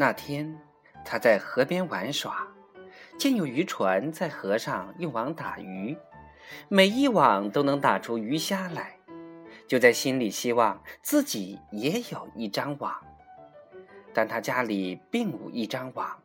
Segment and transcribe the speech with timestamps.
[0.00, 0.58] 那天，
[1.04, 2.48] 他在河边玩耍，
[3.18, 5.94] 见有渔船在河上用网打鱼，
[6.68, 8.96] 每一网都能打出鱼虾来，
[9.68, 12.90] 就在心里希望自己也有一张网。
[14.14, 16.18] 但他家里并无一张网，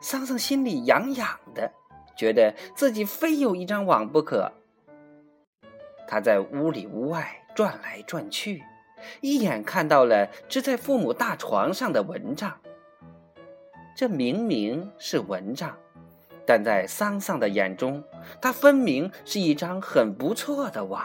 [0.00, 1.70] 桑桑心里痒痒的，
[2.16, 4.50] 觉得自己非有一张网不可。
[6.08, 8.64] 他在屋里屋外转来转去，
[9.20, 12.58] 一眼看到了支在父母大床上的蚊帐。
[13.94, 15.76] 这明明是蚊帐，
[16.46, 18.02] 但在桑桑的眼中，
[18.40, 21.04] 它分明是一张很不错的网。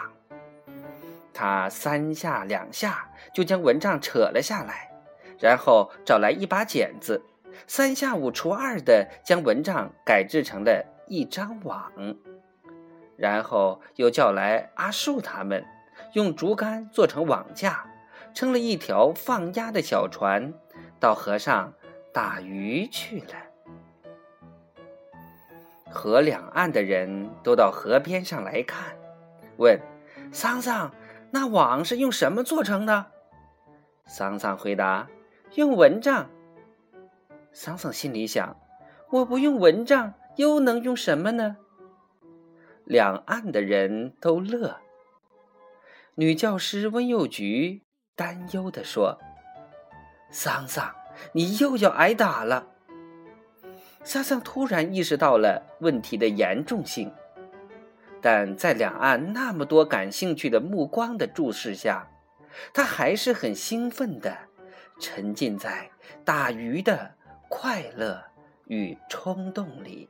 [1.34, 4.90] 他三下两下就将蚊帐扯了下来，
[5.38, 7.22] 然后找来一把剪子，
[7.68, 11.92] 三下五除二的将蚊帐改制成了一张网。
[13.18, 15.66] 然后又叫来阿树他们，
[16.14, 17.86] 用竹竿做成网架，
[18.34, 20.54] 撑了一条放鸭的小船，
[21.02, 21.74] 到河上。
[22.16, 23.34] 打鱼去了。
[25.92, 28.96] 河两岸的人都到河边上来看，
[29.58, 29.78] 问
[30.32, 30.96] 桑桑
[31.32, 33.08] ：“那网是用什么做成的？”
[34.08, 35.10] 桑桑回答
[35.56, 36.30] ：“用蚊帐。”
[37.52, 38.56] 桑桑心里想
[39.12, 41.58] ：“我不用蚊帐，又能用什么呢？”
[42.86, 44.80] 两岸的人都乐。
[46.14, 47.84] 女教师温幼菊
[48.16, 49.20] 担忧地说
[50.32, 50.96] ：“桑桑。”
[51.34, 52.68] 你又要挨打了。
[54.04, 57.12] 桑桑突然意识到了问题的严重性，
[58.22, 62.08] 但在两岸那么多感兴趣的目光的注视下，
[62.72, 64.38] 他还是很兴奋的，
[65.00, 65.90] 沉浸在
[66.24, 67.16] 打鱼的
[67.50, 68.24] 快乐
[68.68, 70.08] 与冲动里。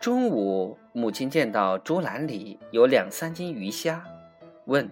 [0.00, 4.04] 中午，母亲见到竹篮里有两三斤鱼虾，
[4.64, 4.90] 问：“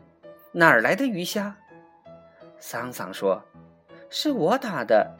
[0.52, 1.56] 哪儿来的鱼虾？”
[2.60, 3.42] 桑桑说
[4.10, 5.16] ：“是我打的，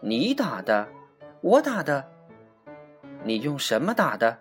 [0.00, 0.88] 你打的，
[1.40, 2.08] 我打的，
[3.24, 4.38] 你用什么打的？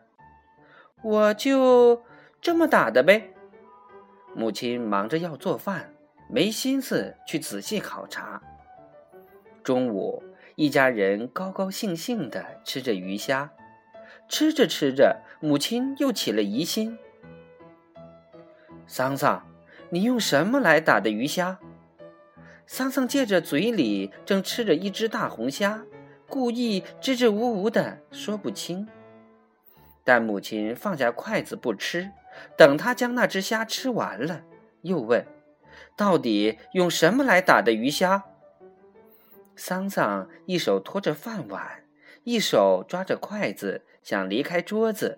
[1.02, 2.04] 我就
[2.42, 3.34] 这么打的呗。”
[4.36, 5.92] 母亲忙着要做饭，
[6.30, 8.42] 没心思去仔细考察。
[9.64, 10.24] 中午，
[10.56, 13.52] 一家人高高兴兴的吃着鱼虾，
[14.28, 16.98] 吃着吃着，母亲又起了疑心
[18.86, 19.44] ：“桑桑，
[19.90, 21.60] 你用什么来打的鱼虾？”
[22.72, 25.84] 桑桑借着嘴里正吃着一只大红虾，
[26.28, 28.88] 故意支支吾吾的说不清。
[30.04, 32.12] 但母亲放下筷子不吃，
[32.56, 34.44] 等他将那只虾吃完了，
[34.84, 35.26] 又问
[35.98, 38.26] ：“到底用什么来打的鱼虾？”
[39.58, 41.84] 桑桑一手托着饭碗，
[42.24, 45.18] 一手抓着筷子，想离开桌子，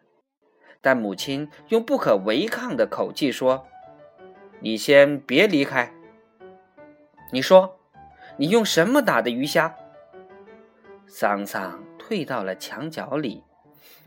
[0.79, 3.67] 但母亲用不可违抗的口气说
[4.61, 5.93] ：“你先别离开。”
[7.31, 7.79] 你说，
[8.37, 9.73] 你用什么打的鱼虾？
[11.07, 13.43] 桑桑退到了墙角里，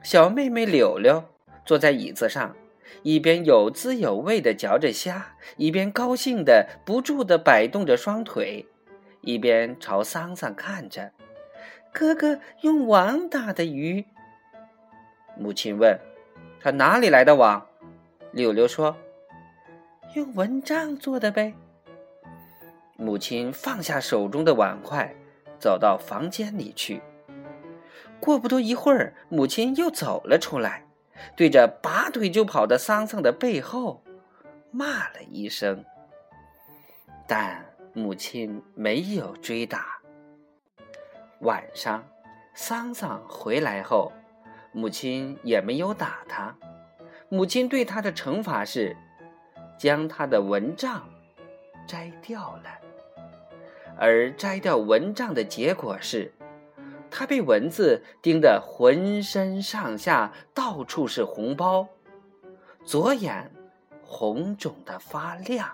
[0.03, 1.25] 小妹妹柳柳
[1.65, 2.55] 坐在椅子上，
[3.03, 8.67] 一边有滋有味地嚼着虾，一边高兴地不住地摆动着双腿，
[9.23, 11.13] 一边朝桑桑看着。
[11.93, 14.05] 哥哥用网打的鱼。
[15.39, 15.99] 母亲问
[16.61, 17.67] ：“他哪里来的网？”
[18.33, 18.97] 柳柳说
[20.15, 21.55] ：“用蚊帐做的呗。”
[22.97, 25.15] 母亲放下手中的碗筷，
[25.59, 27.03] 走到房间里去。
[28.21, 30.87] 过不多一会儿，母亲又走了出来，
[31.37, 34.03] 对着拔腿就跑的桑桑的背后
[34.71, 35.85] 骂了一声。
[37.27, 39.99] 但母亲没有追打。
[41.41, 42.03] 晚上，
[42.55, 44.13] 桑桑回来后，
[44.73, 46.57] 母亲也没有打他。
[47.29, 48.97] 母亲对他的惩罚是，
[49.77, 51.09] 将他的蚊帐
[51.87, 52.84] 摘掉了。
[53.99, 56.33] 而摘掉蚊帐的结果是，
[57.11, 61.87] 他被蚊子叮得浑身上下到处是红包，
[62.85, 63.51] 左眼
[64.03, 65.69] 红肿的发亮。